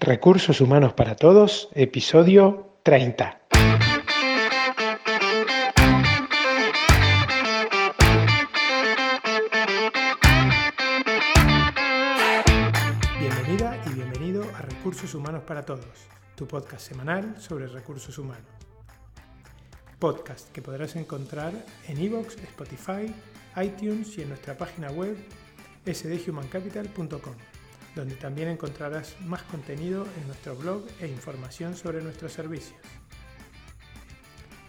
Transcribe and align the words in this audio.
Recursos 0.00 0.62
Humanos 0.62 0.94
para 0.94 1.14
Todos, 1.14 1.68
episodio 1.74 2.78
30. 2.84 3.38
Bienvenida 13.18 13.78
y 13.84 13.90
bienvenido 13.90 14.42
a 14.56 14.62
Recursos 14.62 15.14
Humanos 15.14 15.42
para 15.46 15.66
Todos, 15.66 15.84
tu 16.34 16.48
podcast 16.48 16.88
semanal 16.88 17.38
sobre 17.38 17.66
recursos 17.66 18.16
humanos. 18.16 18.48
Podcast 19.98 20.50
que 20.50 20.62
podrás 20.62 20.96
encontrar 20.96 21.52
en 21.88 22.02
iVoox, 22.02 22.38
Spotify, 22.38 23.14
iTunes 23.62 24.16
y 24.16 24.22
en 24.22 24.30
nuestra 24.30 24.56
página 24.56 24.90
web 24.92 25.18
sdhumancapital.com 25.84 27.34
donde 27.94 28.14
también 28.16 28.48
encontrarás 28.48 29.20
más 29.22 29.42
contenido 29.42 30.06
en 30.18 30.26
nuestro 30.26 30.56
blog 30.56 30.84
e 31.00 31.08
información 31.08 31.76
sobre 31.76 32.02
nuestros 32.02 32.32
servicios. 32.32 32.80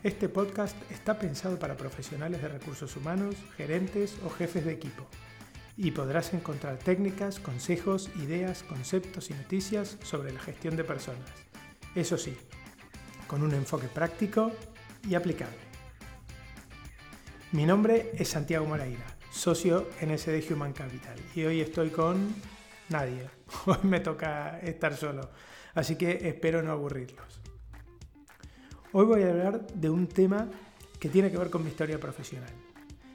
Este 0.04 0.30
podcast 0.30 0.76
está 0.92 1.20
pensado 1.20 1.60
para 1.60 1.78
profesionales 1.78 2.42
de 2.42 2.48
recursos 2.48 2.96
humanos, 2.96 3.36
gerentes 3.56 4.16
o 4.26 4.30
jefes 4.30 4.66
de 4.66 4.74
equipo 4.74 5.08
y 5.78 5.92
podrás 5.92 6.34
encontrar 6.34 6.78
técnicas, 6.78 7.40
consejos, 7.40 8.10
ideas, 8.16 8.64
conceptos 8.64 9.30
y 9.30 9.34
noticias 9.34 9.98
sobre 10.04 10.32
la 10.32 10.40
gestión 10.40 10.76
de 10.76 10.84
personas. 10.84 11.30
Eso 11.94 12.18
sí, 12.18 12.36
con 13.28 13.44
un 13.44 13.54
enfoque 13.54 13.88
práctico 13.88 14.52
y 15.08 15.16
aplicable. 15.16 15.58
Mi 17.52 17.66
nombre 17.66 18.12
es 18.18 18.30
Santiago 18.30 18.66
Moreira, 18.66 19.06
socio 19.32 19.88
en 20.00 20.18
SD 20.18 20.52
Human 20.52 20.74
Capital 20.74 21.20
y 21.36 21.44
hoy 21.44 21.62
estoy 21.62 21.90
con 21.90 22.34
nadie. 22.92 23.30
Hoy 23.66 23.78
me 23.84 24.00
toca 24.00 24.60
estar 24.60 24.96
solo, 24.96 25.32
así 25.74 25.96
que 25.96 26.28
espero 26.28 26.62
no 26.62 26.72
aburrirlos. 26.72 27.42
Hoy 28.94 29.06
voy 29.06 29.24
a 29.24 29.30
hablar 29.30 29.66
de 29.68 29.90
un 29.90 30.08
tema 30.08 30.50
que 31.00 31.10
tiene 31.10 31.32
que 31.32 31.38
ver 31.38 31.50
con 31.50 31.64
mi 31.64 31.70
historia 31.70 32.00
profesional 32.00 32.52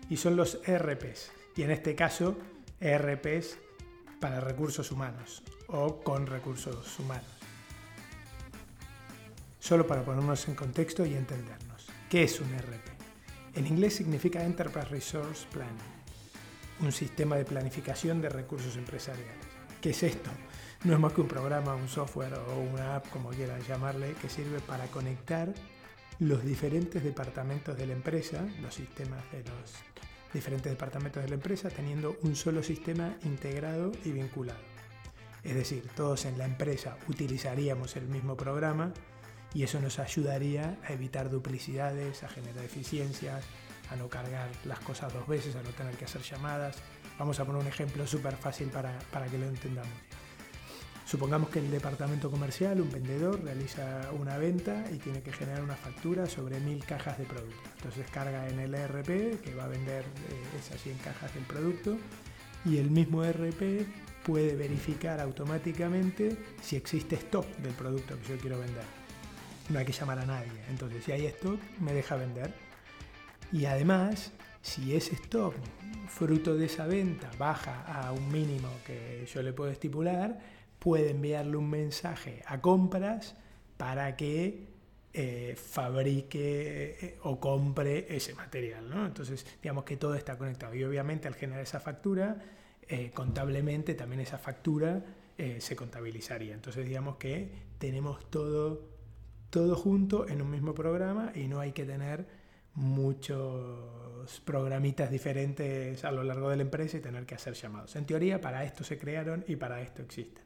y 0.09 0.17
son 0.17 0.37
los 0.37 0.61
ERPs, 0.67 1.31
y 1.55 1.63
en 1.63 1.71
este 1.71 1.95
caso 1.95 2.37
ERPs 2.81 3.59
para 4.21 4.41
recursos 4.41 4.91
humanos 4.91 5.43
o 5.69 6.01
con 6.03 6.27
recursos 6.27 6.99
humanos. 6.99 7.27
Solo 9.59 9.87
para 9.87 10.03
ponernos 10.03 10.47
en 10.49 10.55
contexto 10.55 11.05
y 11.05 11.15
entendernos. 11.15 11.89
¿Qué 12.09 12.23
es 12.23 12.41
un 12.41 12.55
ERP? 12.55 12.87
En 13.55 13.67
inglés 13.67 13.97
significa 13.97 14.45
Enterprise 14.45 14.89
Resource 14.89 15.47
Planning, 15.53 15.75
un 16.81 16.93
sistema 16.93 17.37
de 17.37 17.45
planificación 17.45 18.21
de 18.21 18.29
recursos 18.29 18.77
empresariales. 18.77 19.46
¿Qué 19.87 19.91
es 19.91 20.03
esto? 20.03 20.31
No 20.83 20.95
es 20.95 20.99
más 20.99 21.13
que 21.13 21.21
un 21.21 21.29
programa, 21.29 21.77
un 21.77 21.89
software 21.89 22.35
o 22.35 22.59
una 22.59 22.97
app, 22.97 23.09
como 23.11 23.31
quieras 23.31 23.65
llamarle, 23.69 24.15
que 24.21 24.29
sirve 24.29 24.59
para 24.59 24.89
conectar 24.89 25.55
los 26.19 26.45
diferentes 26.45 27.05
departamentos 27.05 27.79
de 27.79 27.87
la 27.87 27.93
empresa, 27.93 28.45
los 28.61 28.75
sistemas 28.75 29.23
de 29.31 29.45
los 29.45 29.75
diferentes 30.35 30.73
departamentos 30.73 31.23
de 31.23 31.29
la 31.29 31.37
empresa, 31.37 31.71
teniendo 31.71 32.17
un 32.23 32.35
solo 32.35 32.65
sistema 32.65 33.15
integrado 33.23 33.93
y 34.05 34.11
vinculado. 34.11 34.59
Es 35.45 35.55
decir, 35.55 35.89
todos 35.95 36.25
en 36.25 36.37
la 36.37 36.47
empresa 36.47 36.97
utilizaríamos 37.07 37.95
el 37.95 38.09
mismo 38.09 38.37
programa 38.37 38.93
y 39.55 39.63
eso 39.63 39.79
nos 39.79 40.01
ayudaría 40.01 40.81
a 40.83 40.95
evitar 40.95 41.31
duplicidades, 41.31 42.25
a 42.25 42.29
generar 42.29 42.65
eficiencias, 42.65 43.45
a 43.93 43.95
no 43.95 44.09
cargar 44.09 44.49
las 44.65 44.81
cosas 44.81 45.15
dos 45.15 45.29
veces, 45.29 45.55
a 45.55 45.63
no 45.63 45.71
tener 45.71 45.95
que 45.95 46.07
hacer 46.07 46.23
llamadas, 46.23 46.75
Vamos 47.19 47.41
a 47.41 47.45
poner 47.45 47.63
un 47.63 47.69
ejemplo 47.69 48.07
súper 48.07 48.37
fácil 48.37 48.69
para, 48.69 48.99
que 49.31 49.39
lo 49.39 49.47
entendamos. 49.47 49.93
Supongamos 51.07 51.51
que 51.51 51.61
el 51.61 51.71
departamento 51.71 52.31
comercial, 52.31 52.81
un 52.81 52.91
vendedor, 52.91 53.43
realiza 53.43 54.11
una 54.19 54.39
venta 54.39 54.85
y 54.93 54.97
tiene 54.99 55.23
que 55.23 55.33
generar 55.33 55.63
una 55.63 55.77
factura 55.77 56.27
sobre 56.27 56.59
mil 56.59 56.85
cajas 56.85 57.17
de 57.17 57.25
producto. 57.25 57.71
Entonces 57.77 58.11
carga 58.11 58.49
en 58.49 58.59
el 58.59 58.75
ERP 58.75 59.41
que 59.41 59.55
va 59.55 59.65
a 59.65 59.69
vender 59.69 60.03
eh, 60.03 60.59
esas 60.59 60.81
100 60.83 60.99
cajas 60.99 61.33
del 61.33 61.45
producto 61.45 61.97
y 62.65 62.79
el 62.79 62.91
mismo 62.91 63.25
ERP 63.25 63.87
puede 64.25 64.57
verificar 64.57 65.21
automáticamente 65.21 66.37
si 66.61 66.75
existe 66.75 67.15
stock 67.15 67.47
del 67.59 67.73
producto 67.75 68.19
que 68.19 68.29
yo 68.31 68.39
quiero 68.39 68.59
vender. 68.59 68.85
No 69.69 69.79
hay 69.79 69.85
que 69.85 69.93
llamar 69.93 70.19
a 70.19 70.27
nadie. 70.27 70.51
Entonces, 70.69 71.05
si 71.05 71.13
hay 71.13 71.27
stock, 71.27 71.61
me 71.81 71.93
deja 71.93 72.17
vender. 72.17 72.53
Y 73.53 73.67
además, 73.67 74.33
si 74.67 74.97
ese 74.97 75.15
stock 75.15 75.55
fruto 76.09 76.57
de 76.57 76.67
esa 76.67 76.87
venta 76.87 77.31
baja 77.39 77.83
a 77.83 78.13
un 78.13 78.33
mínimo 78.33 78.69
que 78.85 79.25
yo 79.33 79.41
le 79.43 79.53
puedo 79.53 79.71
estipular, 79.71 80.41
puede 80.81 81.11
enviarle 81.11 81.57
un 81.57 81.71
mensaje 81.71 82.43
a 82.47 82.61
compras 82.61 83.37
para 83.77 84.17
que 84.17 84.67
eh, 85.13 85.55
fabrique 85.57 86.99
eh, 87.01 87.19
o 87.23 87.39
compre 87.39 88.07
ese 88.15 88.35
material. 88.35 88.93
Entonces, 89.07 89.47
digamos 89.63 89.85
que 89.85 89.97
todo 89.97 90.17
está 90.17 90.37
conectado. 90.37 90.75
Y 90.75 90.83
obviamente 90.83 91.29
al 91.29 91.35
generar 91.35 91.63
esa 91.63 91.79
factura, 91.79 92.37
eh, 92.89 93.13
contablemente 93.15 93.95
también 93.95 94.21
esa 94.21 94.39
factura 94.39 95.03
se 95.59 95.77
contabilizaría. 95.77 96.55
Entonces, 96.55 96.87
digamos 96.87 97.17
que 97.17 97.51
tenemos 97.77 98.31
todo, 98.31 98.89
todo 99.51 99.77
junto 99.77 100.27
en 100.27 100.41
un 100.41 100.51
mismo 100.51 100.73
programa 100.73 101.31
y 101.35 101.47
no 101.47 101.61
hay 101.61 101.73
que 101.73 101.85
tener 101.85 102.27
muchos 102.77 104.41
programitas 104.45 105.11
diferentes 105.11 106.05
a 106.05 106.13
lo 106.13 106.23
largo 106.23 106.51
de 106.51 106.57
la 106.57 106.63
empresa 106.63 106.99
y 106.99 107.01
tener 107.01 107.25
que 107.27 107.35
hacer 107.35 107.55
llamados. 107.55 107.97
En 107.97 108.05
teoría, 108.07 108.41
para 108.41 108.65
esto 108.65 108.85
se 108.85 108.99
crearon 108.99 109.45
y 109.49 109.57
para 109.57 109.81
esto 109.81 110.03
existen. 110.03 110.45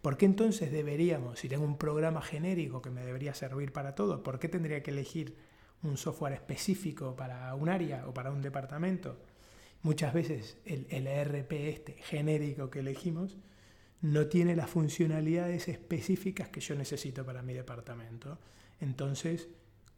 ¿Por 0.00 0.16
qué 0.16 0.26
entonces 0.26 0.70
deberíamos, 0.70 1.40
si 1.40 1.48
tengo 1.48 1.64
un 1.64 1.78
programa 1.78 2.22
genérico 2.22 2.80
que 2.80 2.90
me 2.90 3.04
debería 3.04 3.34
servir 3.34 3.72
para 3.72 3.94
todo, 3.94 4.22
por 4.22 4.38
qué 4.38 4.48
tendría 4.48 4.82
que 4.82 4.90
elegir 4.90 5.36
un 5.82 5.96
software 5.96 6.34
específico 6.34 7.16
para 7.16 7.54
un 7.54 7.68
área 7.68 8.06
o 8.06 8.14
para 8.14 8.30
un 8.30 8.40
departamento? 8.40 9.18
Muchas 9.82 10.14
veces 10.14 10.58
el, 10.64 10.86
el 10.90 11.06
ERP 11.06 11.52
este 11.52 11.92
genérico 11.94 12.70
que 12.70 12.80
elegimos 12.80 13.36
no 14.00 14.26
tiene 14.26 14.54
las 14.54 14.70
funcionalidades 14.70 15.68
específicas 15.68 16.50
que 16.50 16.60
yo 16.60 16.74
necesito 16.74 17.24
para 17.24 17.42
mi 17.42 17.54
departamento. 17.54 18.38
Entonces, 18.80 19.48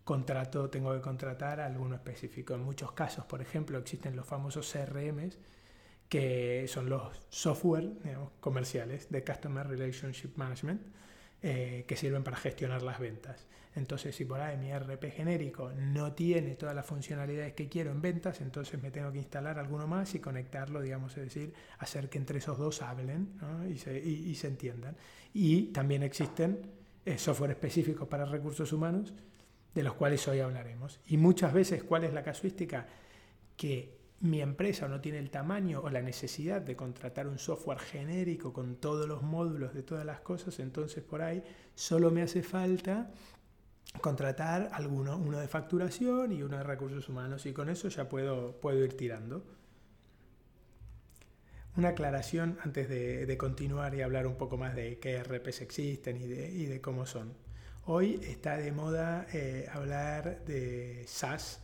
contrato, 0.07 0.71
tengo 0.71 0.95
que 0.95 1.01
contratar 1.01 1.59
alguno 1.59 1.97
específico. 1.97 2.55
En 2.55 2.63
muchos 2.63 2.93
casos, 2.93 3.25
por 3.25 3.43
ejemplo, 3.43 3.77
existen 3.77 4.15
los 4.15 4.25
famosos 4.25 4.73
CRMs, 4.73 5.37
que 6.09 6.67
son 6.69 6.89
los 6.89 7.21
software 7.29 7.91
comerciales 8.39 9.11
de 9.11 9.25
Customer 9.25 9.67
Relationship 9.67 10.31
Management, 10.37 10.81
eh, 11.43 11.85
que 11.89 11.97
sirven 11.97 12.23
para 12.23 12.37
gestionar 12.37 12.83
las 12.83 13.01
ventas. 13.01 13.49
Entonces, 13.75 14.15
si 14.15 14.25
por 14.25 14.41
ahí 14.41 14.57
mi 14.57 14.73
RP 14.73 15.11
genérico 15.11 15.73
no 15.73 16.13
tiene 16.13 16.55
todas 16.55 16.77
las 16.77 16.87
funcionalidades 16.87 17.55
que 17.55 17.69
quiero 17.69 17.91
en 17.91 18.01
ventas, 18.01 18.41
entonces 18.41 18.81
me 18.81 18.93
tengo 18.93 19.11
que 19.11 19.19
instalar 19.19 19.59
alguno 19.59 19.89
más 19.89 20.15
y 20.15 20.21
conectarlo, 20.21 20.81
digamos, 20.83 21.17
es 21.17 21.25
decir, 21.25 21.53
hacer 21.81 22.09
que 22.09 22.19
entre 22.19 22.39
esos 22.39 22.59
dos 22.59 22.81
hablen 22.81 23.41
y, 23.69 23.77
se, 24.37 24.47
entiendan. 24.47 24.97
Y 25.35 25.73
también 25.73 26.05
existen 26.05 26.61
eh, 27.05 27.19
software 27.19 27.51
específicos 27.51 28.07
para 28.07 28.25
recursos 28.25 28.73
humanos 28.73 29.13
de 29.77 29.83
los 29.83 29.95
cuales 29.95 30.27
hoy 30.27 30.41
hablaremos. 30.41 31.01
Y 31.07 31.19
muchas 31.19 31.53
veces, 31.53 31.85
¿cuál 31.85 32.05
es 32.05 32.15
la 32.15 32.23
casuística? 32.23 32.87
Que 33.59 33.99
mi 34.21 34.41
empresa 34.41 34.89
no 34.89 35.03
tiene 35.03 35.19
el 35.19 35.31
tamaño 35.31 35.83
o 35.83 35.91
la 35.91 36.01
necesidad 36.01 36.63
de 36.63 36.75
contratar 36.75 37.29
un 37.29 37.39
software 37.39 37.79
genérico 37.79 38.55
con 38.55 38.77
todos 38.77 39.07
los 39.07 39.23
módulos 39.23 39.75
de 39.75 39.83
todas 39.83 40.07
las 40.07 40.21
cosas, 40.21 40.59
entonces 40.61 41.05
por 41.05 41.21
ahí 41.21 41.45
solo 41.75 42.11
me 42.11 42.23
hace 42.23 42.43
falta 42.43 43.11
contratar 44.01 44.71
alguno, 44.73 45.19
uno 45.19 45.39
de 45.39 45.47
facturación 45.47 46.33
y 46.33 46.43
uno 46.43 46.57
de 46.57 46.63
recursos 46.63 47.07
humanos 47.11 47.45
y 47.45 47.53
con 47.53 47.69
eso 47.69 47.89
ya 47.89 48.09
puedo, 48.09 48.59
puedo 48.59 48.83
ir 48.83 48.97
tirando. 48.97 49.45
Una 51.77 51.89
aclaración 51.89 52.59
antes 52.65 52.89
de, 52.89 53.37
continuar 53.37 53.95
y 53.95 54.01
hablar 54.01 54.27
un 54.27 54.37
poco 54.37 54.57
más 54.57 54.75
de 54.75 54.99
qué 54.99 55.23
RPs 55.23 55.61
existen 55.61 56.17
y 56.17 56.27
de, 56.27 56.51
y 56.51 56.65
de 56.65 56.81
cómo 56.81 57.05
son. 57.05 57.35
Hoy 57.89 58.19
está 58.25 58.57
de 58.57 58.73
moda 58.73 59.29
eh, 59.33 59.69
hablar 59.73 60.45
de 60.45 61.05
SaaS 61.07 61.61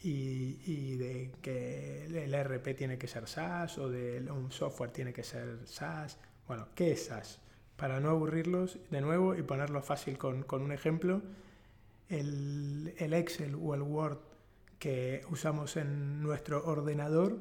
y, 0.00 0.94
de 0.94 1.32
que 1.42 2.04
el 2.04 2.32
RP 2.32 2.76
tiene 2.76 2.98
que 2.98 3.08
ser 3.08 3.26
SaaS 3.26 3.76
o 3.78 3.90
de 3.90 4.20
un 4.30 4.52
software 4.52 4.92
tiene 4.92 5.12
que 5.12 5.24
ser 5.24 5.66
SaaS. 5.66 6.18
Bueno, 6.46 6.68
¿qué 6.76 6.92
es 6.92 7.06
SaaS? 7.06 7.40
Para 7.76 7.98
no 7.98 8.10
aburrirlos 8.10 8.78
de 8.90 9.00
nuevo 9.00 9.34
y 9.34 9.42
ponerlo 9.42 9.82
fácil 9.82 10.18
con, 10.18 10.44
un 10.48 10.70
ejemplo, 10.70 11.20
el, 12.08 12.94
el 12.98 13.12
Excel 13.12 13.56
o 13.56 13.74
el 13.74 13.82
Word 13.82 14.18
que 14.78 15.24
usamos 15.30 15.76
en 15.76 16.22
nuestro 16.22 16.64
ordenador 16.64 17.38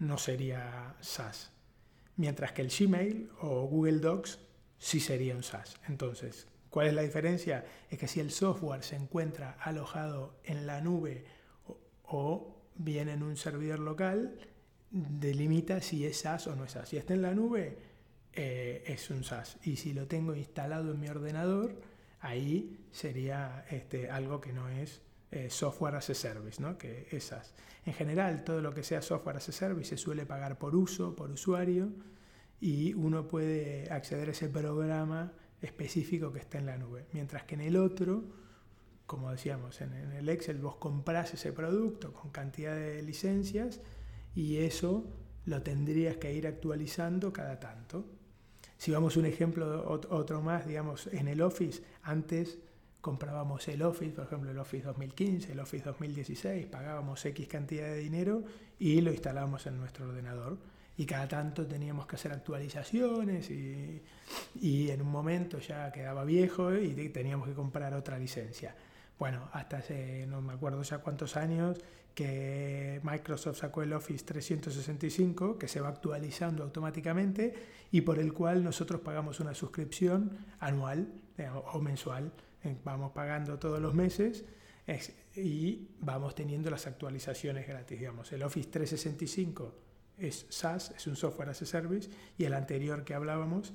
no 0.00 0.18
sería 0.18 0.96
SaaS. 1.00 1.52
Mientras 2.16 2.50
que 2.50 2.62
el 2.62 2.72
Gmail 2.76 3.30
o 3.42 3.68
Google 3.68 4.00
Docs 4.00 4.40
sí 4.76 4.98
serían 4.98 5.44
SaaS. 5.44 5.76
Entonces, 5.86 6.48
¿Cuál 6.70 6.86
es 6.86 6.94
la 6.94 7.02
diferencia? 7.02 7.64
Es 7.90 7.98
que 7.98 8.06
si 8.06 8.20
el 8.20 8.30
software 8.30 8.84
se 8.84 8.96
encuentra 8.96 9.56
alojado 9.60 10.36
en 10.44 10.66
la 10.66 10.80
nube 10.80 11.24
o, 12.04 12.56
bien 12.76 13.08
en 13.08 13.22
un 13.22 13.36
servidor 13.36 13.80
local, 13.80 14.38
delimita 14.90 15.80
si 15.80 16.06
es 16.06 16.20
SaaS 16.20 16.46
o 16.46 16.56
no 16.56 16.64
es 16.64 16.72
SaaS. 16.72 16.88
Si 16.88 16.96
está 16.96 17.12
en 17.14 17.22
la 17.22 17.34
nube, 17.34 17.76
eh, 18.32 18.84
es 18.86 19.10
un 19.10 19.24
SaaS. 19.24 19.58
Y 19.64 19.76
si 19.76 19.92
lo 19.92 20.06
tengo 20.06 20.34
instalado 20.34 20.92
en 20.92 21.00
mi 21.00 21.08
ordenador, 21.08 21.80
ahí 22.20 22.86
sería 22.92 23.66
este, 23.70 24.08
algo 24.08 24.40
que 24.40 24.52
no 24.52 24.68
es 24.68 25.02
eh, 25.32 25.50
software 25.50 25.96
as 25.96 26.10
a 26.10 26.14
service, 26.14 26.62
¿no? 26.62 26.78
que 26.78 27.08
es 27.10 27.24
SaaS. 27.24 27.52
En 27.84 27.94
general, 27.94 28.44
todo 28.44 28.60
lo 28.60 28.72
que 28.72 28.84
sea 28.84 29.02
software 29.02 29.36
as 29.36 29.48
a 29.48 29.52
service 29.52 29.90
se 29.90 29.96
suele 29.96 30.24
pagar 30.24 30.56
por 30.58 30.76
uso, 30.76 31.16
por 31.16 31.30
usuario, 31.30 31.90
y 32.60 32.94
uno 32.94 33.26
puede 33.26 33.90
acceder 33.90 34.28
a 34.28 34.32
ese 34.32 34.48
programa 34.48 35.32
específico 35.62 36.32
que 36.32 36.40
está 36.40 36.58
en 36.58 36.66
la 36.66 36.76
nube. 36.76 37.06
Mientras 37.12 37.44
que 37.44 37.54
en 37.54 37.60
el 37.62 37.76
otro, 37.76 38.24
como 39.06 39.30
decíamos, 39.30 39.80
en, 39.80 39.92
el 39.92 40.28
Excel 40.28 40.58
vos 40.58 40.76
comprás 40.76 41.34
ese 41.34 41.52
producto 41.52 42.12
con 42.12 42.30
cantidad 42.30 42.74
de 42.74 43.02
licencias 43.02 43.80
y 44.34 44.58
eso 44.58 45.04
lo 45.46 45.62
tendrías 45.62 46.16
que 46.16 46.32
ir 46.32 46.46
actualizando 46.46 47.32
cada 47.32 47.58
tanto. 47.58 48.06
Si 48.76 48.90
vamos 48.90 49.16
un 49.16 49.26
ejemplo, 49.26 49.84
otro 49.90 50.40
más, 50.40 50.66
digamos, 50.66 51.06
en 51.08 51.28
el 51.28 51.42
Office, 51.42 51.82
antes 52.02 52.58
comprábamos 53.00 53.66
el 53.68 53.82
Office, 53.82 54.12
por 54.12 54.24
ejemplo, 54.24 54.50
el 54.50 54.58
Office 54.58 54.84
2015, 54.84 55.52
el 55.52 55.60
Office 55.60 55.84
2016, 55.84 56.66
pagábamos 56.66 57.24
X 57.24 57.48
cantidad 57.48 57.86
de 57.86 57.98
dinero 57.98 58.44
y 58.78 59.00
lo 59.00 59.10
instalábamos 59.10 59.66
en 59.66 59.78
nuestro 59.78 60.08
ordenador. 60.08 60.58
Y 60.96 61.06
cada 61.06 61.26
tanto 61.26 61.66
teníamos 61.66 62.06
que 62.06 62.16
hacer 62.16 62.32
actualizaciones 62.32 63.50
y, 63.50 64.02
y 64.60 64.90
en 64.90 65.00
un 65.00 65.10
momento 65.10 65.58
ya 65.58 65.90
quedaba 65.90 66.24
viejo 66.24 66.74
y 66.74 67.08
teníamos 67.08 67.48
que 67.48 67.54
comprar 67.54 67.94
otra 67.94 68.18
licencia. 68.18 68.74
Bueno, 69.18 69.48
hasta 69.52 69.78
hace 69.78 70.26
no 70.26 70.40
me 70.40 70.54
acuerdo 70.54 70.82
ya 70.82 70.98
cuántos 70.98 71.36
años 71.36 71.78
que 72.14 73.00
Microsoft 73.02 73.58
sacó 73.58 73.82
el 73.82 73.92
Office 73.92 74.24
365 74.24 75.58
que 75.58 75.68
se 75.68 75.80
va 75.80 75.88
actualizando 75.88 76.64
automáticamente 76.64 77.54
y 77.92 78.00
por 78.00 78.18
el 78.18 78.32
cual 78.32 78.64
nosotros 78.64 79.00
pagamos 79.00 79.40
una 79.40 79.54
suscripción 79.54 80.36
anual 80.58 81.08
o 81.72 81.80
mensual 81.80 82.32
vamos 82.84 83.12
pagando 83.12 83.58
todos 83.58 83.80
los 83.80 83.94
meses 83.94 84.44
y 85.36 85.88
vamos 86.00 86.34
teniendo 86.34 86.70
las 86.70 86.86
actualizaciones 86.86 87.66
gratis. 87.66 87.98
Digamos. 87.98 88.32
El 88.32 88.42
Office 88.42 88.68
365 88.70 89.89
es 90.20 90.46
SaaS, 90.48 90.92
es 90.96 91.06
un 91.06 91.16
software 91.16 91.48
as 91.48 91.62
a 91.62 91.66
service, 91.66 92.10
y 92.38 92.44
el 92.44 92.54
anterior 92.54 93.04
que 93.04 93.14
hablábamos 93.14 93.72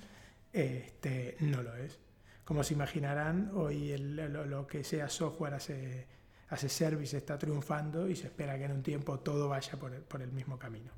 este, 0.53 1.37
no 1.39 1.61
lo 1.61 1.75
es. 1.75 1.99
Como 2.43 2.63
se 2.63 2.73
imaginarán, 2.73 3.51
hoy 3.55 3.97
lo, 3.97 4.67
que 4.67 4.83
sea 4.83 5.09
software 5.09 5.55
as 5.55 5.69
a, 5.69 6.69
service 6.69 7.17
está 7.17 7.37
triunfando 7.37 8.07
y 8.07 8.15
se 8.15 8.27
espera 8.27 8.57
que 8.57 8.65
en 8.65 8.71
un 8.71 8.83
tiempo 8.83 9.19
todo 9.19 9.49
vaya 9.49 9.77
por 9.79 9.91
por 10.03 10.21
el 10.21 10.31
mismo 10.31 10.59
camino. 10.59 10.91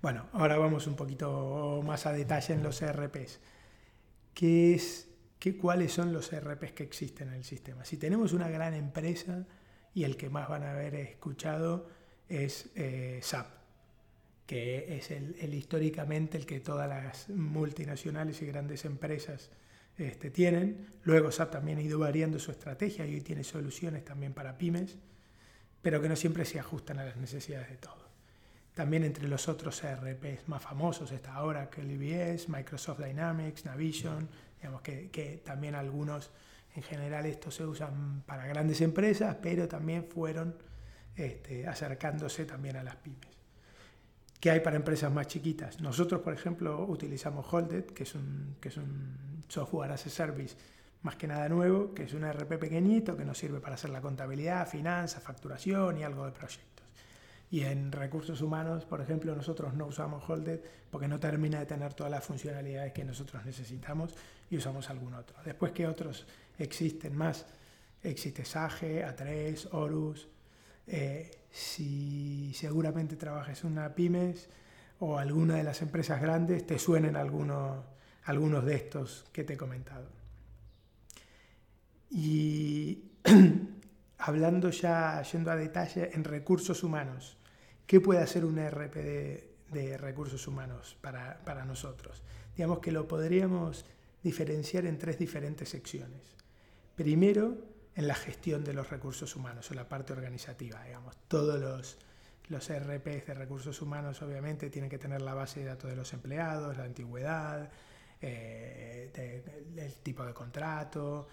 Bueno, 0.00 0.28
ahora 0.32 0.56
vamos 0.58 0.86
un 0.86 0.94
poquito 0.94 1.82
más 1.84 2.06
a 2.06 2.12
detalle 2.12 2.54
en 2.54 2.62
los 2.62 2.80
ERPs. 2.82 3.40
¿Qué 4.34 4.74
es 4.74 5.08
cuáles 5.60 5.92
son 5.92 6.12
los 6.12 6.32
ERPs 6.32 6.72
que 6.72 6.82
existen 6.82 7.28
en 7.28 7.34
el 7.34 7.44
sistema. 7.44 7.84
Si 7.84 7.96
tenemos 7.96 8.32
una 8.32 8.48
gran 8.48 8.74
empresa 8.74 9.46
y 9.94 10.04
el 10.04 10.16
que 10.16 10.30
más 10.30 10.48
van 10.48 10.64
a 10.64 10.72
haber 10.72 10.94
escuchado 10.96 11.88
es 12.28 12.70
eh, 12.74 13.20
SAP, 13.22 13.46
que 14.48 14.96
es 14.96 15.10
el, 15.10 15.52
históricamente 15.52 16.38
el 16.38 16.46
que 16.46 16.58
todas 16.58 16.88
las 16.88 17.28
multinacionales 17.28 18.40
y 18.40 18.46
grandes 18.46 18.86
empresas 18.86 19.50
este, 19.98 20.30
tienen. 20.30 20.86
Luego 21.02 21.30
SAP 21.30 21.50
también 21.50 21.76
ha 21.76 21.82
ido 21.82 21.98
variando 21.98 22.38
su 22.38 22.50
estrategia 22.50 23.06
y 23.06 23.16
hoy 23.16 23.20
tiene 23.20 23.44
soluciones 23.44 24.06
también 24.06 24.32
para 24.32 24.56
pymes, 24.56 24.96
pero 25.82 26.00
que 26.00 26.08
no 26.08 26.16
siempre 26.16 26.46
se 26.46 26.58
ajustan 26.58 26.98
a 26.98 27.04
las 27.04 27.18
necesidades 27.18 27.68
de 27.68 27.76
todos. 27.76 28.08
También 28.72 29.04
entre 29.04 29.28
los 29.28 29.48
otros 29.48 29.84
ERPs 29.84 30.48
más 30.48 30.62
famosos 30.62 31.12
está 31.12 31.34
ahora 31.34 31.68
que 31.68 31.82
IBS, 31.82 32.48
Microsoft 32.48 33.00
Dynamics, 33.00 33.66
Navision, 33.66 34.30
Digamos 34.56 34.80
que, 34.80 35.42
también 35.44 35.74
algunos, 35.74 36.30
en 36.74 36.82
general, 36.82 37.26
estos 37.26 37.54
se 37.54 37.66
usan 37.66 38.22
para 38.24 38.46
grandes 38.46 38.80
empresas, 38.80 39.36
pero 39.42 39.68
también 39.68 40.06
fueron 40.06 40.56
este, 41.14 41.66
acercándose 41.66 42.46
también 42.46 42.76
a 42.76 42.82
las 42.82 42.96
pymes. 42.96 43.37
¿Qué 44.40 44.50
hay 44.50 44.60
para 44.60 44.76
empresas 44.76 45.12
más 45.12 45.26
chiquitas? 45.26 45.80
Nosotros, 45.80 46.20
por 46.20 46.32
ejemplo, 46.32 46.84
utilizamos 46.86 47.52
Holded, 47.52 47.86
que 47.86 48.04
es 48.04 48.14
un, 48.14 48.56
que 48.60 48.68
es 48.68 48.76
un 48.76 49.42
software 49.48 49.90
as 49.90 50.06
a 50.06 50.10
service 50.10 50.56
más 51.02 51.16
que 51.16 51.26
nada 51.26 51.48
nuevo, 51.48 51.94
que 51.94 52.04
es 52.04 52.14
un 52.14 52.24
RP 52.24 52.58
pequeñito 52.58 53.16
que 53.16 53.24
nos 53.24 53.38
sirve 53.38 53.60
para 53.60 53.74
hacer 53.74 53.90
la 53.90 54.00
contabilidad, 54.00 54.68
finanzas, 54.68 55.22
facturación 55.22 55.98
y 55.98 56.02
algo 56.02 56.24
de 56.24 56.32
proyecto. 56.32 56.82
Y 57.50 57.62
en 57.62 57.92
recursos 57.92 58.42
humanos, 58.42 58.84
por 58.84 59.00
ejemplo, 59.00 59.34
nosotros 59.34 59.74
no 59.74 59.86
usamos 59.86 60.28
Holded 60.28 60.60
porque 60.90 61.08
no 61.08 61.18
termina 61.18 61.60
de 61.60 61.66
tener 61.66 61.94
todas 61.94 62.12
las 62.12 62.24
funcionalidades 62.24 62.92
que 62.92 63.04
nosotros 63.04 63.44
necesitamos 63.44 64.14
y 64.50 64.56
usamos 64.58 64.90
algún 64.90 65.14
otro. 65.14 65.36
Después, 65.44 65.72
¿qué 65.72 65.86
otros 65.86 66.26
existen 66.58 67.16
más? 67.16 67.46
Existe 68.02 68.44
Sage, 68.44 69.04
A3, 69.04 69.68
Horus. 69.72 70.28
Eh, 70.88 71.30
si 71.50 72.52
seguramente 72.54 73.16
trabajas 73.16 73.62
en 73.64 73.72
una 73.72 73.94
pymes 73.94 74.48
o 75.00 75.18
alguna 75.18 75.56
de 75.56 75.64
las 75.64 75.82
empresas 75.82 76.20
grandes, 76.20 76.66
te 76.66 76.78
suenen 76.78 77.16
algunos, 77.16 77.84
algunos 78.24 78.64
de 78.64 78.74
estos 78.74 79.24
que 79.32 79.44
te 79.44 79.54
he 79.54 79.56
comentado. 79.56 80.08
Y 82.10 83.04
hablando 84.18 84.70
ya, 84.70 85.22
yendo 85.22 85.50
a 85.50 85.56
detalle 85.56 86.10
en 86.14 86.24
recursos 86.24 86.82
humanos, 86.82 87.38
¿Qué 87.88 88.02
puede 88.02 88.20
hacer 88.20 88.44
un 88.44 88.58
ERP 88.58 88.94
de, 89.72 89.96
recursos 89.96 90.46
humanos 90.46 90.98
para, 91.00 91.42
para, 91.42 91.64
nosotros? 91.64 92.22
Digamos 92.54 92.80
que 92.80 92.92
lo 92.92 93.08
podríamos 93.08 93.86
diferenciar 94.22 94.84
en 94.84 94.98
tres 94.98 95.18
diferentes 95.18 95.70
secciones. 95.70 96.20
Primero, 96.96 97.56
en 97.98 98.06
la 98.06 98.14
gestión 98.14 98.62
de 98.62 98.72
los 98.72 98.88
recursos 98.90 99.34
humanos, 99.34 99.68
o 99.72 99.74
la 99.74 99.88
parte 99.88 100.12
organizativa. 100.12 100.84
Digamos, 100.84 101.16
todos 101.26 101.58
los, 101.58 101.98
los 102.48 102.70
ERPs 102.70 103.26
de 103.26 103.34
recursos 103.34 103.82
humanos 103.82 104.22
obviamente 104.22 104.70
tienen 104.70 104.88
que 104.88 104.98
tener 104.98 105.20
la 105.20 105.34
base 105.34 105.58
de 105.58 105.66
datos 105.66 105.90
de 105.90 105.96
los 105.96 106.12
empleados, 106.12 106.76
la 106.76 106.84
antigüedad, 106.84 107.68
eh, 108.22 109.42
el 109.76 109.94
tipo 109.96 110.24
de 110.24 110.32
contrato, 110.32 111.26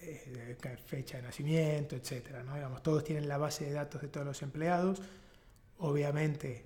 eh, 0.00 0.56
fecha 0.86 1.16
de 1.16 1.24
nacimiento, 1.24 1.96
etc. 1.96 2.44
¿no? 2.46 2.54
Digamos, 2.54 2.84
todos 2.84 3.02
tienen 3.02 3.26
la 3.26 3.38
base 3.38 3.64
de 3.64 3.72
datos 3.72 4.00
de 4.00 4.06
todos 4.06 4.24
los 4.24 4.42
empleados 4.42 5.02
Obviamente 5.84 6.64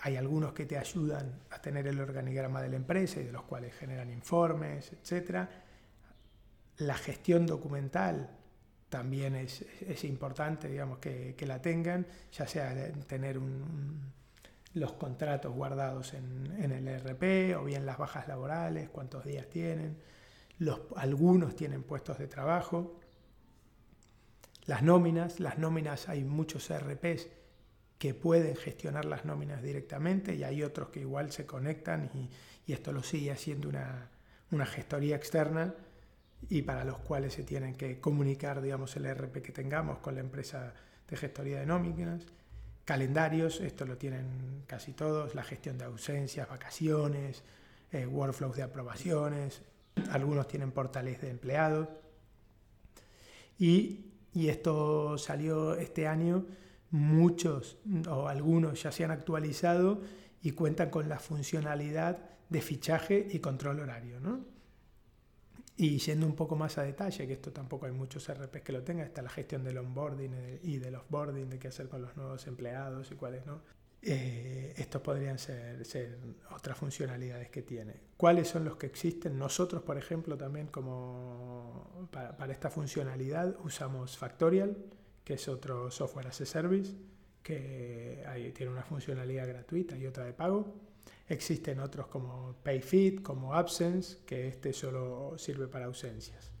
hay 0.00 0.16
algunos 0.16 0.52
que 0.52 0.66
te 0.66 0.76
ayudan 0.76 1.40
a 1.48 1.62
tener 1.62 1.86
el 1.86 1.98
organigrama 1.98 2.60
de 2.60 2.68
la 2.68 2.76
empresa 2.76 3.20
y 3.20 3.24
de 3.24 3.32
los 3.32 3.44
cuales 3.44 3.74
generan 3.74 4.10
informes, 4.10 4.92
etc. 4.92 5.48
La 6.76 6.94
gestión 6.98 7.46
documental 7.46 8.37
también 8.88 9.34
es, 9.36 9.64
importante, 10.04 10.68
digamos, 10.68 10.98
que, 10.98 11.34
la 11.46 11.60
tengan, 11.60 12.06
ya 12.32 12.46
sea 12.46 12.92
tener 13.06 13.38
los 14.74 14.92
contratos 14.92 15.54
guardados 15.54 16.14
en, 16.14 16.72
el 16.72 16.88
ERP 16.88 17.56
o 17.58 17.64
bien 17.64 17.84
las 17.84 17.98
bajas 17.98 18.28
laborales, 18.28 18.88
cuántos 18.88 19.24
días 19.24 19.48
tienen. 19.48 19.98
Los, 20.58 20.80
algunos 20.96 21.54
tienen 21.54 21.82
puestos 21.82 22.18
de 22.18 22.26
trabajo. 22.26 22.98
Las 24.66 24.82
nóminas, 24.82 25.40
las 25.40 25.58
nóminas 25.58 26.08
hay 26.08 26.24
muchos 26.24 26.70
ERPs 26.70 27.28
que 27.98 28.14
pueden 28.14 28.54
gestionar 28.56 29.04
las 29.04 29.24
nóminas 29.24 29.62
directamente 29.62 30.34
y 30.34 30.44
hay 30.44 30.62
otros 30.62 30.90
que 30.90 31.00
igual 31.00 31.32
se 31.32 31.46
conectan 31.46 32.10
y, 32.14 32.30
esto 32.72 32.92
lo 32.92 33.02
sigue 33.02 33.30
haciendo 33.30 33.70
una, 33.70 34.10
una, 34.50 34.66
gestoría 34.66 35.16
externa 35.16 35.74
y 36.48 36.62
para 36.62 36.84
los 36.84 36.98
cuales 36.98 37.34
se 37.34 37.42
tienen 37.42 37.74
que 37.74 38.00
comunicar, 38.00 38.60
digamos, 38.62 38.96
el 38.96 39.06
ERP 39.06 39.42
que 39.42 39.52
tengamos 39.52 39.98
con 39.98 40.14
la 40.14 40.20
empresa 40.20 40.72
de 41.08 41.16
gestoría 41.16 41.60
de 41.60 41.66
nóminas. 41.66 42.22
Calendarios, 42.84 43.60
esto 43.60 43.84
lo 43.84 43.96
tienen 43.96 44.62
casi 44.66 44.92
todos, 44.92 45.34
la 45.34 45.42
gestión 45.42 45.76
de 45.76 45.84
ausencias, 45.84 46.48
vacaciones, 46.48 47.42
eh, 47.92 48.06
workflows 48.06 48.56
de 48.56 48.62
aprobaciones, 48.62 49.62
algunos 50.10 50.48
tienen 50.48 50.72
portales 50.72 51.20
de 51.20 51.30
empleados. 51.30 51.88
Y, 53.58 54.12
y 54.32 54.48
esto 54.48 55.18
salió 55.18 55.74
este 55.74 56.06
año 56.06 56.46
muchos 56.90 57.76
o 58.08 58.28
algunos 58.28 58.82
ya 58.82 58.92
se 58.92 59.04
han 59.04 59.10
actualizado 59.10 60.00
y 60.42 60.52
cuentan 60.52 60.90
con 60.90 61.08
la 61.08 61.18
funcionalidad 61.18 62.18
de 62.48 62.62
fichaje 62.62 63.28
y 63.30 63.40
control 63.40 63.80
horario. 63.80 64.20
¿no? 64.20 64.40
Y 65.80 65.98
yendo 65.98 66.26
un 66.26 66.34
poco 66.34 66.56
más 66.56 66.76
a 66.76 66.82
detalle, 66.82 67.24
que 67.28 67.34
esto 67.34 67.52
tampoco 67.52 67.86
hay 67.86 67.92
muchos 67.92 68.28
RPs 68.28 68.62
que 68.62 68.72
lo 68.72 68.82
tengan, 68.82 69.06
está 69.06 69.22
la 69.22 69.30
gestión 69.30 69.62
del 69.62 69.78
onboarding 69.78 70.58
y 70.64 70.78
del 70.78 70.96
offboarding, 70.96 71.48
de 71.48 71.60
qué 71.60 71.68
hacer 71.68 71.88
con 71.88 72.02
los 72.02 72.16
nuevos 72.16 72.44
empleados 72.48 73.08
y 73.12 73.14
cuáles 73.14 73.46
no. 73.46 73.62
Eh, 74.02 74.74
estos 74.76 75.00
podrían 75.00 75.38
ser, 75.38 75.84
ser, 75.84 76.18
otras 76.50 76.76
funcionalidades 76.76 77.48
que 77.50 77.62
tiene. 77.62 77.94
¿Cuáles 78.16 78.48
son 78.48 78.64
los 78.64 78.76
que 78.76 78.86
existen? 78.86 79.38
Nosotros, 79.38 79.82
por 79.82 79.96
ejemplo, 79.96 80.36
también 80.36 80.66
como 80.66 82.08
para, 82.10 82.36
para 82.36 82.52
esta 82.52 82.70
funcionalidad 82.70 83.54
usamos 83.64 84.18
Factorial, 84.18 84.76
que 85.22 85.34
es 85.34 85.46
otro 85.46 85.92
software 85.92 86.26
as 86.26 86.40
a 86.40 86.46
service, 86.46 86.92
que 87.40 88.52
tiene 88.52 88.72
una 88.72 88.82
funcionalidad 88.82 89.46
gratuita 89.46 89.96
y 89.96 90.06
otra 90.06 90.24
de 90.24 90.32
pago. 90.32 90.87
Existen 91.28 91.80
otros 91.80 92.06
como 92.06 92.56
PayFit, 92.62 93.22
como 93.22 93.54
Absence, 93.54 94.18
que 94.24 94.48
este 94.48 94.72
solo 94.72 95.36
sirve 95.36 95.68
para 95.68 95.86
ausencias. 95.86 96.52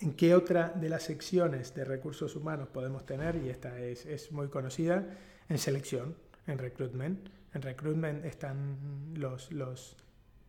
¿En 0.00 0.12
qué 0.12 0.34
otra 0.34 0.68
de 0.68 0.88
las 0.88 1.02
secciones 1.02 1.74
de 1.74 1.84
recursos 1.84 2.36
humanos 2.36 2.68
podemos 2.68 3.04
tener? 3.04 3.36
Y 3.36 3.48
esta 3.48 3.78
es, 3.80 4.06
es 4.06 4.30
muy 4.30 4.48
conocida, 4.48 5.04
en 5.48 5.58
selección, 5.58 6.16
en 6.46 6.58
recruitment. 6.58 7.28
En 7.52 7.62
recruitment 7.62 8.24
están 8.24 9.14
los, 9.14 9.50
los 9.50 9.96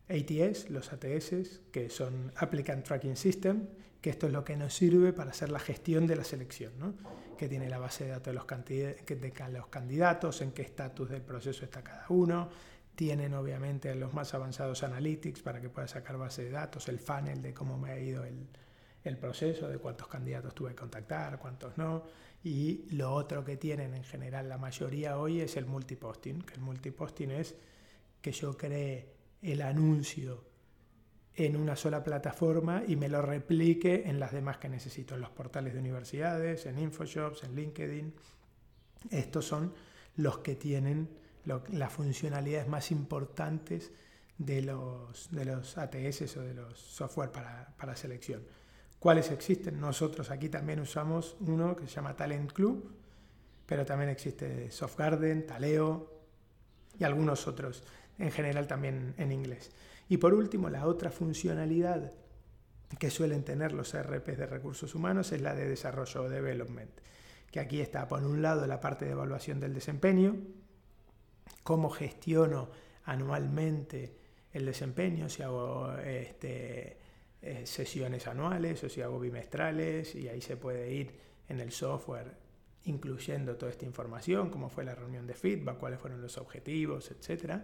ATS, 0.08 0.70
los 0.70 0.92
ATS, 0.92 1.60
que 1.72 1.90
son 1.90 2.32
Applicant 2.36 2.84
Tracking 2.84 3.16
System, 3.16 3.66
que 4.00 4.10
esto 4.10 4.26
es 4.26 4.32
lo 4.32 4.44
que 4.44 4.56
nos 4.56 4.74
sirve 4.74 5.12
para 5.12 5.30
hacer 5.30 5.50
la 5.50 5.58
gestión 5.58 6.06
de 6.06 6.16
la 6.16 6.24
selección, 6.24 6.72
¿no? 6.78 6.94
que 7.36 7.48
tiene 7.48 7.68
la 7.68 7.78
base 7.78 8.04
de 8.04 8.10
datos 8.10 8.26
de 8.26 8.34
los, 8.34 8.46
de 8.46 9.58
los 9.58 9.66
candidatos, 9.68 10.40
en 10.42 10.52
qué 10.52 10.62
estatus 10.62 11.10
del 11.10 11.22
proceso 11.22 11.64
está 11.64 11.82
cada 11.82 12.06
uno, 12.08 12.48
tienen 12.94 13.34
obviamente 13.34 13.94
los 13.94 14.12
más 14.14 14.34
avanzados 14.34 14.82
analytics 14.82 15.42
para 15.42 15.60
que 15.60 15.68
pueda 15.68 15.88
sacar 15.88 16.18
base 16.18 16.44
de 16.44 16.50
datos, 16.50 16.88
el 16.88 16.98
funnel 16.98 17.42
de 17.42 17.54
cómo 17.54 17.78
me 17.78 17.90
ha 17.90 17.98
ido 17.98 18.24
el, 18.24 18.46
el 19.04 19.18
proceso, 19.18 19.68
de 19.68 19.78
cuántos 19.78 20.08
candidatos 20.08 20.54
tuve 20.54 20.70
que 20.70 20.76
contactar, 20.76 21.38
cuántos 21.38 21.76
no. 21.78 22.04
Y 22.44 22.86
lo 22.94 23.12
otro 23.14 23.44
que 23.44 23.56
tienen 23.56 23.94
en 23.94 24.04
general 24.04 24.48
la 24.48 24.58
mayoría 24.58 25.18
hoy 25.18 25.40
es 25.40 25.56
el 25.56 25.66
multiposting, 25.66 26.42
que 26.42 26.54
el 26.54 26.60
multiposting 26.60 27.30
es 27.30 27.54
que 28.20 28.32
yo 28.32 28.56
cree 28.56 29.08
el 29.40 29.62
anuncio 29.62 30.44
en 31.34 31.56
una 31.56 31.76
sola 31.76 32.04
plataforma 32.04 32.82
y 32.86 32.96
me 32.96 33.08
lo 33.08 33.22
replique 33.22 34.02
en 34.06 34.20
las 34.20 34.32
demás 34.32 34.58
que 34.58 34.68
necesito, 34.68 35.14
en 35.14 35.22
los 35.22 35.30
portales 35.30 35.72
de 35.72 35.80
universidades, 35.80 36.66
en 36.66 36.78
InfoShops, 36.78 37.44
en 37.44 37.54
LinkedIn. 37.54 38.14
Estos 39.10 39.46
son 39.46 39.72
los 40.16 40.38
que 40.38 40.56
tienen 40.56 41.08
las 41.44 41.92
funcionalidades 41.92 42.68
más 42.68 42.90
importantes 42.90 43.90
de 44.38 44.62
los, 44.62 45.30
de 45.30 45.44
los 45.44 45.78
ATS 45.78 46.36
o 46.36 46.42
de 46.42 46.54
los 46.54 46.78
software 46.78 47.30
para, 47.30 47.74
para 47.76 47.96
selección. 47.96 48.42
¿Cuáles 48.98 49.30
existen? 49.30 49.80
Nosotros 49.80 50.30
aquí 50.30 50.48
también 50.48 50.80
usamos 50.80 51.36
uno 51.40 51.74
que 51.74 51.86
se 51.86 51.94
llama 51.94 52.14
Talent 52.14 52.52
Club, 52.52 52.94
pero 53.66 53.84
también 53.84 54.10
existe 54.10 54.70
Softgarden, 54.70 55.46
Taleo 55.46 56.08
y 56.98 57.04
algunos 57.04 57.46
otros, 57.46 57.82
en 58.18 58.30
general 58.30 58.66
también 58.66 59.14
en 59.18 59.32
inglés. 59.32 59.70
Y 60.08 60.18
por 60.18 60.34
último, 60.34 60.68
la 60.68 60.86
otra 60.86 61.10
funcionalidad 61.10 62.12
que 62.98 63.10
suelen 63.10 63.44
tener 63.44 63.72
los 63.72 63.94
ERPs 63.94 64.38
de 64.38 64.46
recursos 64.46 64.94
humanos 64.94 65.32
es 65.32 65.40
la 65.40 65.54
de 65.54 65.66
desarrollo 65.66 66.24
o 66.24 66.28
development, 66.28 66.90
que 67.50 67.60
aquí 67.60 67.80
está 67.80 68.06
por 68.06 68.22
un 68.22 68.42
lado 68.42 68.66
la 68.66 68.80
parte 68.80 69.04
de 69.04 69.12
evaluación 69.12 69.58
del 69.58 69.74
desempeño, 69.74 70.36
cómo 71.62 71.90
gestiono 71.90 72.68
anualmente 73.04 74.16
el 74.52 74.66
desempeño, 74.66 75.28
si 75.28 75.42
hago 75.42 75.96
este, 75.98 76.98
eh, 77.40 77.66
sesiones 77.66 78.26
anuales 78.26 78.84
o 78.84 78.88
si 78.88 79.00
hago 79.00 79.18
bimestrales 79.18 80.14
y 80.14 80.28
ahí 80.28 80.40
se 80.40 80.56
puede 80.56 80.92
ir 80.92 81.12
en 81.48 81.60
el 81.60 81.72
software 81.72 82.42
incluyendo 82.84 83.56
toda 83.56 83.70
esta 83.70 83.84
información, 83.84 84.50
cómo 84.50 84.68
fue 84.68 84.84
la 84.84 84.94
reunión 84.94 85.26
de 85.26 85.34
feedback, 85.34 85.78
cuáles 85.78 86.00
fueron 86.00 86.20
los 86.20 86.36
objetivos, 86.38 87.10
etc. 87.10 87.60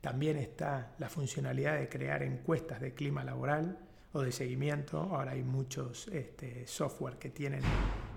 También 0.00 0.36
está 0.36 0.94
la 0.98 1.08
funcionalidad 1.08 1.78
de 1.78 1.88
crear 1.88 2.22
encuestas 2.22 2.80
de 2.80 2.94
clima 2.94 3.24
laboral 3.24 3.78
o 4.12 4.22
de 4.22 4.32
seguimiento. 4.32 5.00
Ahora 5.00 5.32
hay 5.32 5.42
muchos 5.42 6.08
este, 6.08 6.66
software 6.66 7.16
que 7.18 7.30
tienen 7.30 7.62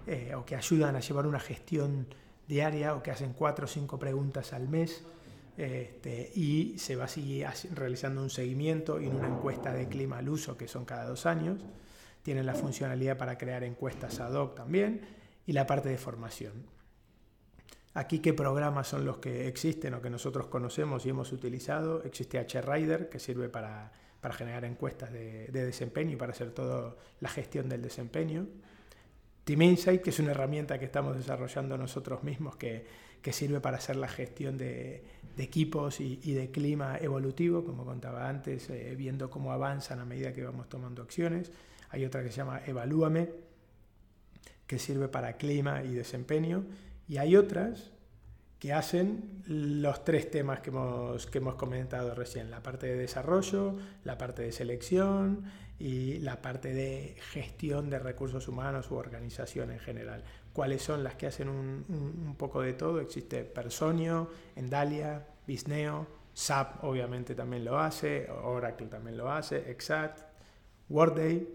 eh, 0.07 0.33
o 0.35 0.45
que 0.45 0.55
ayudan 0.55 0.95
a 0.95 0.99
llevar 0.99 1.25
una 1.25 1.39
gestión 1.39 2.07
diaria 2.49 2.95
o 2.95 3.03
que 3.03 3.11
hacen 3.11 3.33
cuatro 3.33 3.65
o 3.65 3.67
cinco 3.69 3.99
preguntas 3.99 4.51
al 4.53 4.67
mes 4.67 5.05
este, 5.55 6.31
y 6.33 6.79
se 6.79 6.95
va 6.95 7.05
a 7.05 7.07
seguir 7.07 7.45
realizando 7.75 8.23
un 8.23 8.31
seguimiento 8.31 8.99
y 8.99 9.07
una 9.07 9.27
encuesta 9.27 9.71
de 9.71 9.87
clima 9.87 10.17
al 10.17 10.29
uso, 10.29 10.57
que 10.57 10.67
son 10.67 10.83
cada 10.83 11.05
dos 11.05 11.25
años. 11.25 11.61
Tienen 12.23 12.45
la 12.45 12.55
funcionalidad 12.55 13.17
para 13.17 13.37
crear 13.37 13.63
encuestas 13.63 14.19
ad 14.19 14.33
hoc 14.33 14.55
también 14.55 15.01
y 15.45 15.53
la 15.53 15.67
parte 15.67 15.89
de 15.89 15.97
formación. 15.97 16.53
Aquí, 17.93 18.19
¿qué 18.19 18.33
programas 18.33 18.87
son 18.87 19.05
los 19.05 19.17
que 19.17 19.47
existen 19.47 19.93
o 19.93 20.01
que 20.01 20.09
nosotros 20.09 20.47
conocemos 20.47 21.05
y 21.05 21.09
hemos 21.09 21.31
utilizado? 21.31 22.03
Existe 22.03 22.39
HRider, 22.39 23.09
que 23.09 23.19
sirve 23.19 23.49
para, 23.49 23.91
para 24.21 24.33
generar 24.33 24.65
encuestas 24.65 25.11
de, 25.11 25.47
de, 25.47 25.65
desempeño 25.65 26.13
y 26.13 26.15
para 26.15 26.31
hacer 26.31 26.51
toda 26.51 26.95
la 27.19 27.29
gestión 27.29 27.67
del 27.67 27.81
desempeño. 27.81 28.47
Team 29.49 29.63
Insight, 29.63 30.03
que 30.03 30.11
es 30.11 30.19
una 30.19 30.29
herramienta 30.29 30.77
que 30.77 30.85
estamos 30.85 31.17
desarrollando 31.17 31.75
nosotros 31.75 32.21
mismos 32.23 32.55
que, 32.55 32.85
que 33.19 33.33
sirve 33.33 33.59
para 33.59 33.77
hacer 33.77 33.95
la 33.95 34.07
gestión 34.07 34.59
de, 34.59 35.03
equipos 35.39 35.99
y, 36.01 36.17
de 36.17 36.51
clima 36.51 36.99
evolutivo, 36.99 37.65
como 37.65 37.83
contaba 37.83 38.29
antes, 38.29 38.69
eh, 38.69 38.93
viendo 38.95 39.31
cómo 39.31 39.51
avanzan 39.51 40.01
a 40.01 40.05
medida 40.05 40.33
que 40.33 40.43
vamos 40.43 40.69
tomando 40.69 41.01
acciones. 41.01 41.51
Hay 41.89 42.05
otra 42.05 42.21
que 42.21 42.29
se 42.29 42.37
llama 42.37 42.61
Evalúame, 42.63 43.31
que 44.67 44.77
sirve 44.77 45.07
para 45.07 45.33
clima 45.37 45.81
y 45.81 45.95
desempeño. 45.95 46.65
Y 47.07 47.17
hay 47.17 47.35
otras 47.35 47.89
que 48.59 48.73
hacen 48.73 49.41
los 49.47 50.03
tres 50.03 50.29
temas 50.29 50.59
que 50.59 50.69
hemos, 50.69 51.25
que 51.27 51.37
hemos 51.37 51.55
comentado 51.55 52.13
recién, 52.13 52.51
la 52.51 52.61
parte 52.61 52.87
de 52.87 52.95
desarrollo, 52.95 53.77
la 54.03 54.17
parte 54.17 54.43
de 54.43 54.51
selección 54.51 55.45
y 55.79 56.19
la 56.19 56.41
parte 56.41 56.73
de 56.73 57.15
gestión 57.31 57.89
de 57.89 57.99
recursos 57.99 58.47
humanos 58.49 58.91
u 58.91 58.95
organización 58.95 59.71
en 59.71 59.79
general 59.79 60.23
cuáles 60.53 60.81
son 60.81 61.03
las 61.05 61.15
que 61.15 61.27
hacen 61.27 61.47
un, 61.47 62.35
poco 62.37 62.61
de 62.61 62.73
todo. 62.73 62.99
Existe 62.99 63.45
Personio, 63.45 64.29
Endalia, 64.57 65.25
Bisneo, 65.47 66.05
SAP 66.33 66.83
obviamente 66.83 67.35
también 67.35 67.65
lo 67.65 67.79
hace, 67.79 68.29
Oracle 68.29 68.87
también 68.87 69.17
lo 69.17 69.31
hace, 69.31 69.71
Exact, 69.71 70.19
Workday, 70.89 71.47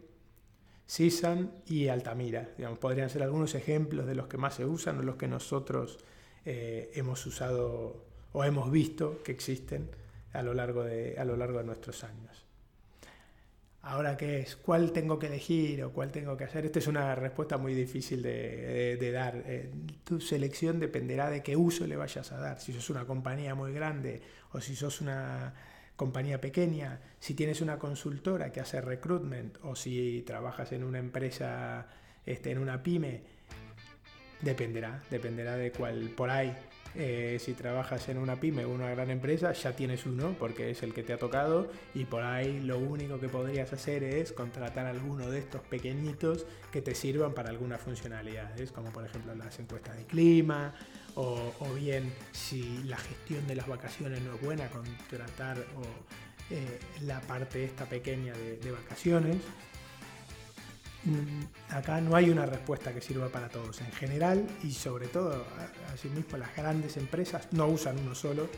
CISAN 0.87 1.53
y 1.67 1.89
Altamira. 1.89 2.51
Digamos, 2.57 2.79
podrían 2.79 3.11
ser 3.11 3.23
algunos 3.23 3.55
ejemplos 3.55 4.07
de 4.07 4.15
los 4.15 4.27
que 4.27 4.39
más 4.39 4.55
se 4.55 4.65
usan 4.65 4.99
o 4.99 5.03
los 5.03 5.17
que 5.17 5.29
nosotros 5.29 5.99
eh, 6.45 6.91
hemos 6.95 7.25
usado 7.27 8.05
o 8.33 8.45
hemos 8.45 8.71
visto 8.71 9.23
que 9.23 9.33
existen 9.33 9.89
a 10.33 10.43
lo 10.43 10.55
largo 10.55 10.85
de, 10.85 11.17
a 11.19 11.25
lo 11.25 11.37
largo 11.37 11.59
de 11.59 11.65
nuestros 11.65 12.05
años. 12.05 12.45
Ahora, 13.87 14.17
¿qué 14.17 14.41
es? 14.41 14.57
¿Cuál 14.57 14.93
tengo 14.93 15.19
que 15.19 15.27
elegir 15.27 15.85
o 15.85 15.93
cuál 15.93 16.11
tengo 16.11 16.39
que 16.39 16.45
hacer? 16.45 16.65
Esta 16.65 16.79
es 16.79 16.87
una 16.87 17.15
respuesta 17.15 17.59
muy 17.59 17.75
difícil 17.75 18.23
de, 18.23 19.11
dar. 19.13 19.43
Eh, 19.47 19.71
tu 20.05 20.21
selección 20.23 20.81
dependerá 20.81 21.29
de 21.29 21.43
qué 21.43 21.55
uso 21.55 21.87
le 21.87 21.97
vayas 21.97 22.33
a 22.33 22.39
dar. 22.39 22.61
Si 22.61 22.73
sos 22.73 22.89
una 22.89 23.05
compañía 23.05 23.55
muy 23.55 23.75
grande 23.75 24.23
o 24.53 24.61
si 24.63 24.75
sos 24.75 25.03
una 25.03 25.53
compañía 25.97 26.41
pequeña, 26.41 26.99
si 27.21 27.35
tienes 27.35 27.61
una 27.61 27.79
consultora 27.79 28.51
que 28.51 28.61
hace 28.61 28.81
recruitment 28.81 29.59
o 29.63 29.77
si 29.77 30.23
trabajas 30.27 30.73
en 30.73 30.83
una 30.83 30.99
empresa, 30.99 31.87
este, 32.25 32.53
en 32.53 32.59
una 32.59 32.83
pyme, 32.83 33.23
dependerá, 34.41 35.03
dependerá 35.11 35.57
de 35.57 35.71
cuál 35.73 36.11
por 36.11 36.31
ahí 36.31 36.55
eh, 36.97 37.39
si 37.41 37.55
trabajas 37.55 38.09
en 38.09 38.19
una 38.19 38.37
pyme 38.37 38.65
o 38.65 38.71
una 38.71 38.89
gran 38.91 39.11
empresa, 39.11 39.53
ya 39.53 39.75
tienes 39.75 40.07
uno 40.07 40.37
porque 40.39 40.71
es 40.71 40.85
el 40.85 40.95
que 40.95 41.03
te 41.03 41.13
ha 41.13 41.19
tocado 41.19 41.69
y 41.93 42.05
por 42.05 42.23
ahí 42.23 42.61
lo 42.61 42.79
único 42.79 43.19
que 43.19 43.29
podrías 43.29 43.73
hacer 43.73 44.05
es 44.05 44.33
contratar 44.33 44.87
alguno 44.87 45.29
de 45.29 45.41
estos 45.41 45.61
pequeñitos 45.63 46.47
que 46.71 46.83
te 46.83 46.95
sirvan 46.95 47.35
para 47.35 47.51
algunas 47.51 47.81
funcionalidades, 47.81 48.71
como 48.71 48.93
por 48.93 49.05
ejemplo 49.05 49.35
las 49.35 49.59
encuestas 49.59 49.97
de 49.97 50.05
clima 50.05 50.73
o, 51.17 51.53
bien 51.75 52.13
si 52.31 52.85
la 52.85 52.97
gestión 52.97 53.45
de 53.49 53.57
las 53.57 53.67
vacaciones 53.67 54.23
no 54.23 54.35
es 54.35 54.41
buena, 54.41 54.69
contratar 54.69 55.59
o, 55.59 55.83
eh, 56.55 56.79
la 57.03 57.21
parte 57.23 57.65
esta 57.65 57.87
pequeña 57.87 58.35
de 58.35 58.71
vacaciones. 58.71 59.39
Mm, 61.05 61.75
acá 61.75 62.01
no 62.01 62.17
hay 62.17 62.31
una 62.31 62.47
respuesta 62.47 62.93
que 62.93 63.01
sirva 63.01 63.29
para 63.29 63.49
todos. 63.49 63.81
En 63.81 63.93
general 63.93 64.47
y 64.63 64.73
sobre 64.73 65.07
todo, 65.09 65.45
asimismo, 65.93 66.39
las 66.39 66.55
grandes 66.57 66.97
empresas 66.97 67.49
no 67.53 67.67
usan 67.67 67.99
uno 67.99 68.15
solo, 68.15 68.49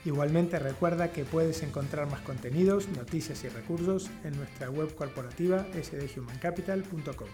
Igualmente 0.04 0.58
recuerda 0.58 1.12
que 1.12 1.24
puedes 1.24 1.62
encontrar 1.62 2.10
más 2.10 2.20
contenidos, 2.22 2.88
noticias 2.88 3.44
y 3.44 3.48
recursos 3.48 4.10
en 4.24 4.36
nuestra 4.36 4.68
web 4.68 4.92
corporativa 4.96 5.64
sdhumancapital.com. 5.80 7.28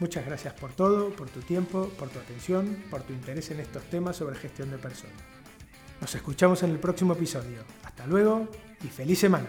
Muchas 0.00 0.26
gracias 0.26 0.54
por 0.54 0.72
todo, 0.72 1.10
por 1.10 1.30
tu 1.30 1.40
tiempo, 1.40 1.88
por 1.96 2.08
tu 2.08 2.18
atención, 2.18 2.82
por 2.90 3.02
tu 3.02 3.12
interés 3.12 3.52
en 3.52 3.60
estos 3.60 3.84
temas 3.84 4.16
sobre 4.16 4.34
gestión 4.34 4.72
de 4.72 4.78
personas. 4.78 5.14
Nos 6.00 6.12
escuchamos 6.12 6.60
en 6.64 6.70
el 6.70 6.80
próximo 6.80 7.12
episodio. 7.12 7.62
Hasta 7.84 8.04
luego 8.08 8.48
y 8.82 8.88
feliz 8.88 9.20
semana. 9.20 9.46